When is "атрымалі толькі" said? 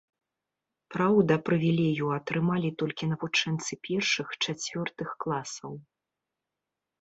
2.19-3.09